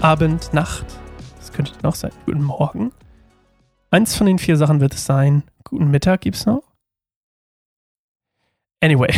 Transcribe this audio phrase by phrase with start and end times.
[0.00, 0.86] Abend, Nacht.
[1.38, 2.12] Das könnte dann auch sein.
[2.24, 2.92] Guten Morgen.
[3.90, 5.42] Eins von den vier Sachen wird es sein.
[5.64, 6.62] Guten Mittag gibt's noch.
[8.80, 9.12] Anyway.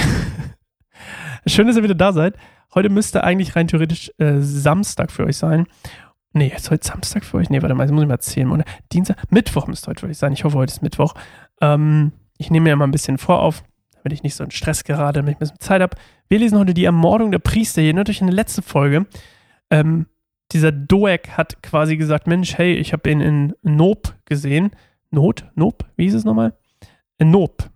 [1.47, 2.37] Schön, dass ihr wieder da seid.
[2.75, 5.67] Heute müsste eigentlich rein theoretisch äh, Samstag für euch sein.
[6.33, 7.51] Nee, ist heute Samstag für euch?
[7.51, 8.51] Nee, warte mal, das muss ich mal erzählen.
[8.51, 10.33] Oder Dienstag, Mittwoch müsste heute für euch sein.
[10.33, 11.15] Ich hoffe, heute ist Mittwoch.
[11.61, 13.65] Ähm, ich nehme mir mal ein bisschen vorauf,
[13.97, 15.97] damit ich nicht so in Stress gerade, damit ich ein bisschen Zeit habe.
[16.29, 17.83] Wir lesen heute die Ermordung der Priester.
[17.83, 19.07] Ihr erinnert euch an die letzte Folge.
[19.71, 20.07] Ähm,
[20.53, 24.71] dieser Doeg hat quasi gesagt, Mensch, hey, ich habe ihn in Nob gesehen.
[25.11, 25.45] Not?
[25.55, 25.85] Nob?
[25.97, 26.55] Wie hieß es nochmal?
[27.19, 27.71] Nob.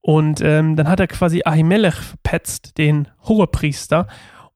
[0.00, 4.06] Und ähm, dann hat er quasi Ahimelech verpetzt, den Hohepriester,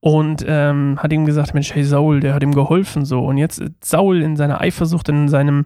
[0.00, 3.20] und ähm, hat ihm gesagt, Mensch, hey Saul, der hat ihm geholfen so.
[3.20, 5.64] Und jetzt Saul in seiner Eifersucht, in seinem,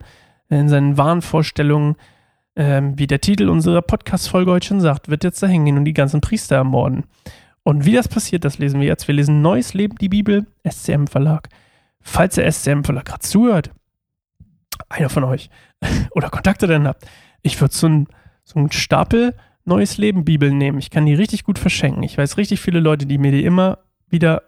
[0.51, 1.97] in seinen Wahnvorstellungen,
[2.55, 5.95] ähm, wie der Titel unserer Podcast-Folge heute schon sagt, wird jetzt da hingehen und die
[5.95, 7.05] ganzen Priester ermorden.
[7.63, 9.09] Und wie das passiert, das lesen wir jetzt.
[9.09, 11.49] Wir lesen Neues Leben, die Bibel, SCM Verlag.
[12.09, 13.73] Falls der SCM Verlag gerade zuhört,
[14.89, 15.51] einer von euch,
[16.13, 17.05] oder Kontakte denn habt,
[17.43, 18.07] ich würde so einen
[18.45, 20.79] so Stapel Neues Leben Bibeln nehmen.
[20.79, 22.05] Ich kann die richtig gut verschenken.
[22.05, 24.45] Ich weiß richtig viele Leute, die mir die immer wieder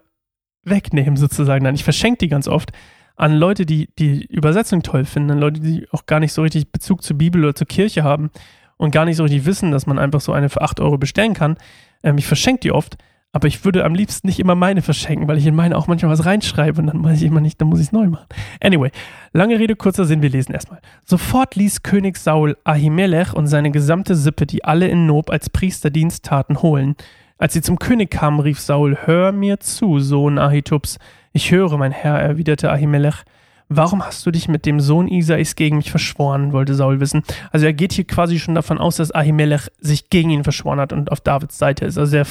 [0.63, 1.65] wegnehmen, sozusagen.
[1.65, 2.71] Dann ich verschenke die ganz oft
[3.17, 6.71] an Leute, die die Übersetzung toll finden, an Leute, die auch gar nicht so richtig
[6.71, 8.31] Bezug zur Bibel oder zur Kirche haben
[8.77, 11.33] und gar nicht so richtig wissen, dass man einfach so eine für 8 Euro bestellen
[11.33, 11.57] kann.
[12.01, 12.97] Ähm, ich verschenke die oft,
[13.31, 16.11] aber ich würde am liebsten nicht immer meine verschenken, weil ich in meine auch manchmal
[16.11, 18.27] was reinschreibe und dann weiß ich immer nicht, dann muss ich es neu machen.
[18.61, 18.91] Anyway,
[19.33, 20.79] lange Rede, kurzer Sinn, wir lesen erstmal.
[21.05, 26.25] Sofort ließ König Saul Ahimelech und seine gesamte Sippe, die alle in Nob als Priesterdienst
[26.25, 26.95] taten, holen
[27.39, 30.99] als sie zum König kamen, rief Saul, Hör mir zu, Sohn Ahitubs.
[31.31, 33.23] Ich höre, mein Herr, erwiderte Ahimelech.
[33.71, 37.21] Warum hast du dich mit dem Sohn Isais gegen mich verschworen, wollte Saul wissen.
[37.51, 40.91] Also er geht hier quasi schon davon aus, dass Ahimelech sich gegen ihn verschworen hat
[40.91, 41.99] und auf Davids Seite ist.
[41.99, 42.25] Also der,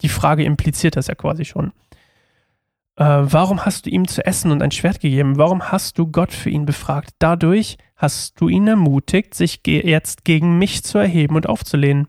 [0.00, 1.72] die Frage impliziert das ja quasi schon.
[2.96, 5.36] Äh, warum hast du ihm zu essen und ein Schwert gegeben?
[5.36, 7.10] Warum hast du Gott für ihn befragt?
[7.18, 12.08] Dadurch hast du ihn ermutigt, sich ge jetzt gegen mich zu erheben und aufzulehnen.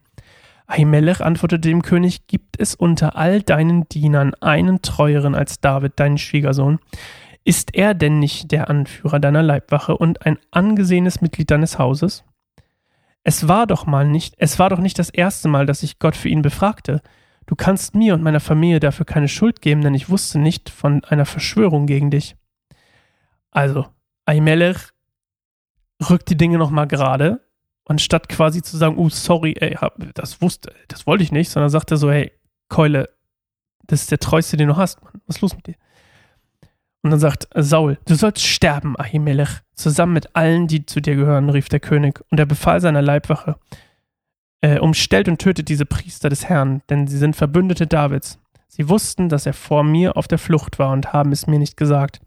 [0.67, 6.17] Ahimelech antwortete dem König, gibt es unter all deinen Dienern einen treueren als David, deinen
[6.17, 6.79] Schwiegersohn?
[7.49, 12.23] Ist er denn nicht der Anführer deiner Leibwache und ein angesehenes Mitglied deines Hauses?
[13.23, 16.15] Es war doch mal nicht, es war doch nicht das erste Mal, dass ich Gott
[16.15, 17.01] für ihn befragte.
[17.47, 21.03] Du kannst mir und meiner Familie dafür keine Schuld geben, denn ich wusste nicht von
[21.05, 22.35] einer Verschwörung gegen dich.
[23.49, 23.87] Also,
[24.25, 24.77] Ahimelech
[26.07, 27.41] rückt die Dinge nochmal gerade
[27.85, 29.75] anstatt quasi zu sagen, oh, sorry, ey,
[30.13, 32.31] das wusste, das wollte ich nicht, sondern sagt er so, hey,
[32.67, 33.09] Keule,
[33.87, 35.13] das ist der treueste, den du hast, Mann.
[35.25, 35.75] Was ist los mit dir?
[37.01, 41.49] Und dann sagt Saul, du sollst sterben, Ahimelech, zusammen mit allen, die zu dir gehören,
[41.49, 42.21] rief der König.
[42.29, 43.55] Und er befahl seiner Leibwache,
[44.61, 48.39] äh, umstellt und tötet diese Priester des Herrn, denn sie sind Verbündete Davids.
[48.67, 51.77] Sie wussten, dass er vor mir auf der Flucht war und haben es mir nicht
[51.77, 52.19] gesagt.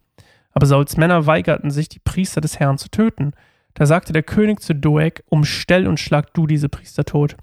[0.53, 3.33] Aber Sauls Männer weigerten sich, die Priester des Herrn zu töten.
[3.75, 7.37] Da sagte der König zu Doeg, umstell und schlag du diese Priester tot.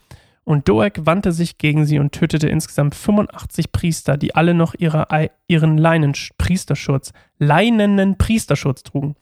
[0.50, 5.06] Und Doeg wandte sich gegen sie und tötete insgesamt 85 Priester, die alle noch ihre,
[5.46, 9.16] ihren Leinen Priesterschutz, leinenen Priesterschutz trugen.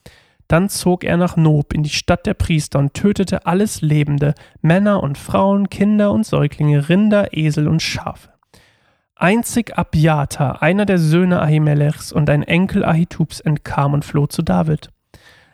[0.47, 5.03] Dann zog er nach Nob in die Stadt der Priester und tötete alles Lebende, Männer
[5.03, 8.29] und Frauen, Kinder und Säuglinge, Rinder, Esel und Schafe.
[9.17, 14.91] Einzig Abjata, einer der Söhne Ahimelechs und ein Enkel Ahitubs, entkam und floh zu David.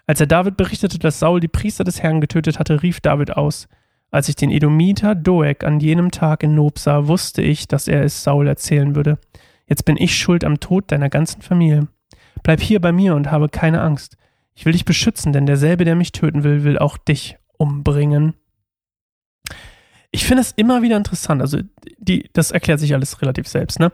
[0.05, 3.67] Als er David berichtete, dass Saul die Priester des Herrn getötet hatte, rief David aus.
[4.13, 8.03] Als ich den Edomiter Doeg an jenem Tag in Nob sah, wusste ich, dass er
[8.03, 9.17] es Saul erzählen würde.
[9.65, 11.87] Jetzt bin ich schuld am Tod deiner ganzen Familie.
[12.43, 14.17] Bleib hier bei mir und habe keine Angst.
[14.53, 18.35] Ich will dich beschützen, denn derselbe, der mich töten will, will auch dich umbringen.
[20.11, 21.41] Ich finde es immer wieder interessant.
[21.41, 21.61] Also,
[21.97, 23.91] die, das erklärt sich alles relativ selbst, ne?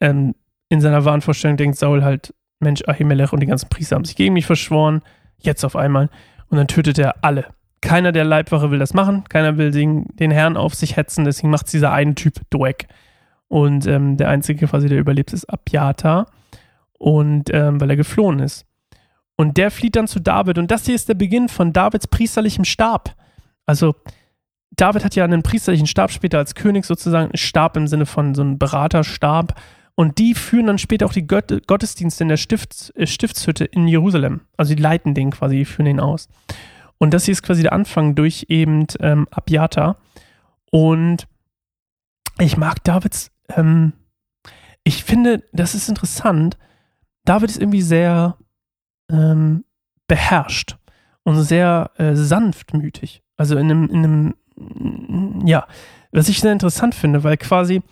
[0.00, 0.36] Ähm,
[0.68, 4.34] in seiner Wahnvorstellung denkt Saul halt, Mensch, Ahimelech und die ganzen Priester haben sich gegen
[4.34, 5.02] mich verschworen.
[5.40, 6.08] Jetzt auf einmal.
[6.50, 7.46] Und dann tötet er alle.
[7.86, 9.22] Keiner der Leibwache will das machen.
[9.28, 11.24] Keiner will den, den Herrn auf sich hetzen.
[11.24, 12.88] Deswegen macht dieser eine Typ Doeg.
[13.46, 16.26] Und ähm, der einzige quasi, der überlebt, ist Abjata.
[16.98, 18.66] Und ähm, weil er geflohen ist.
[19.36, 20.58] Und der flieht dann zu David.
[20.58, 23.14] Und das hier ist der Beginn von Davids priesterlichem Stab.
[23.66, 23.94] Also,
[24.72, 27.36] David hat ja einen priesterlichen Stab später als König sozusagen.
[27.36, 29.60] Stab im Sinne von so einem Beraterstab.
[29.94, 33.86] Und die führen dann später auch die Gott Gottesdienste in der Stifts äh, Stiftshütte in
[33.86, 34.40] Jerusalem.
[34.56, 36.28] Also die leiten den quasi, die führen den aus.
[36.98, 39.98] Und das hier ist quasi der Anfang durch eben ähm, Abjata.
[40.70, 41.26] Und
[42.38, 43.92] ich mag Davids, ähm,
[44.84, 46.56] ich finde, das ist interessant.
[47.24, 48.36] David ist irgendwie sehr
[49.10, 49.64] ähm,
[50.06, 50.76] beherrscht
[51.24, 53.22] und sehr äh, sanftmütig.
[53.36, 55.66] Also in einem, in einem, ja,
[56.12, 57.82] was ich sehr interessant finde, weil quasi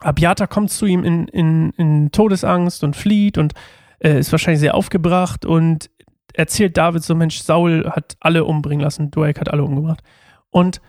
[0.00, 3.54] Abjata kommt zu ihm in, in, in Todesangst und flieht und
[3.98, 5.90] äh, ist wahrscheinlich sehr aufgebracht und
[6.38, 10.04] erzählt David so, Mensch, Saul hat alle umbringen lassen, Doeg hat alle umgebracht.
[10.50, 10.80] Und,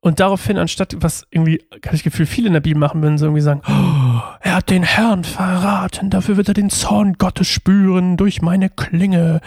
[0.00, 3.26] und daraufhin, anstatt, was irgendwie, kann ich Gefühl, viele in der Bibel machen würden, so
[3.26, 8.16] irgendwie sagen, oh, er hat den Herrn verraten, dafür wird er den Zorn Gottes spüren
[8.16, 9.40] durch meine Klinge.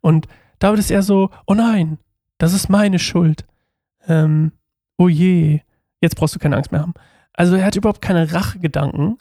[0.00, 0.28] Und
[0.60, 1.98] David ist eher so, oh nein,
[2.38, 3.44] das ist meine Schuld.
[4.08, 4.52] Ähm,
[4.96, 5.60] oh je,
[6.00, 6.94] jetzt brauchst du keine Angst mehr haben.
[7.34, 9.18] Also er hat überhaupt keine Rachegedanken.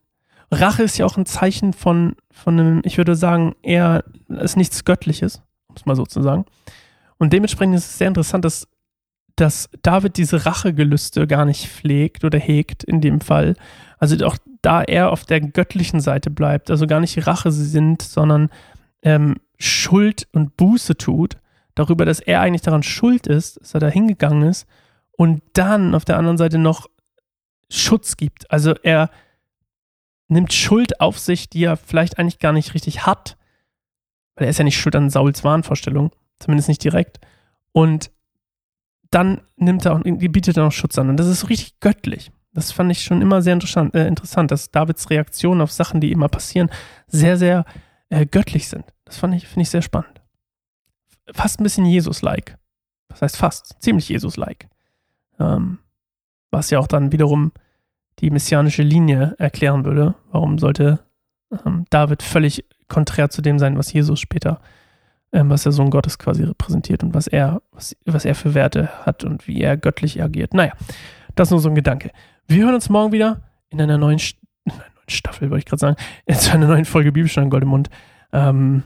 [0.51, 4.85] Rache ist ja auch ein Zeichen von, von einem, ich würde sagen, eher ist nichts
[4.85, 6.45] Göttliches, um es mal so zu sagen.
[7.17, 8.67] Und dementsprechend ist es sehr interessant, dass,
[9.35, 13.55] dass David diese Rachegelüste gar nicht pflegt oder hegt in dem Fall.
[13.97, 18.49] Also auch da er auf der göttlichen Seite bleibt, also gar nicht Rache sind, sondern
[19.01, 21.37] ähm, Schuld und Buße tut,
[21.75, 24.67] darüber, dass er eigentlich daran schuld ist, dass er da hingegangen ist
[25.11, 26.87] und dann auf der anderen Seite noch
[27.69, 28.49] Schutz gibt.
[28.51, 29.09] Also er
[30.27, 33.37] nimmt Schuld auf sich, die er vielleicht eigentlich gar nicht richtig hat,
[34.35, 37.19] weil er ist ja nicht schuld an Sauls Wahnvorstellung, zumindest nicht direkt.
[37.71, 38.11] Und
[39.09, 41.09] dann nimmt er auch, bietet er noch Schutz an.
[41.09, 42.31] Und das ist richtig göttlich.
[42.53, 46.11] Das fand ich schon immer sehr interessant, äh, interessant dass Davids Reaktionen auf Sachen, die
[46.11, 46.69] immer passieren,
[47.07, 47.65] sehr, sehr
[48.09, 48.85] äh, göttlich sind.
[49.05, 50.21] Das fand ich, finde ich sehr spannend.
[51.33, 52.57] Fast ein bisschen Jesus-like.
[53.09, 54.69] Das heißt fast, ziemlich Jesus-like.
[55.39, 55.79] Ähm,
[56.51, 57.51] was ja auch dann wiederum
[58.19, 60.15] die messianische Linie erklären würde.
[60.31, 60.99] Warum sollte
[61.65, 64.59] ähm, David völlig konträr zu dem sein, was Jesus später,
[65.31, 68.89] ähm, was der Sohn Gottes quasi repräsentiert und was er, was, was er für Werte
[69.05, 70.53] hat und wie er göttlich agiert.
[70.53, 70.73] Naja,
[71.35, 72.11] das ist nur so ein Gedanke.
[72.47, 74.19] Wir hören uns morgen wieder in einer neuen,
[74.65, 77.69] in einer neuen Staffel, wollte ich gerade sagen, in einer neuen Folge Bibelstunde Gold im
[77.69, 77.89] Mund.
[78.31, 78.83] Ähm,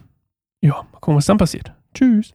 [0.61, 1.73] ja, mal gucken, was dann passiert.
[1.93, 2.33] Tschüss.